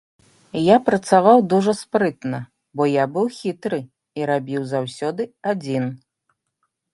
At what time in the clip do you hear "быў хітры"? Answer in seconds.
3.17-3.79